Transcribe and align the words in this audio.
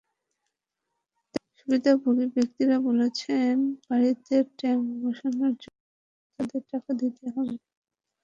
সুবিধাভোগী 1.57 2.25
ব্যক্তিরা 2.35 2.75
বলছেন, 2.87 3.55
বাড়িতে 3.87 4.35
ট্যাংক 4.57 4.83
বসানোর 5.01 5.53
জন্য 5.61 5.81
তাঁদের 6.39 6.63
টাকা 6.71 6.91
দিতে 7.01 7.25
হয়েছে। 7.35 7.67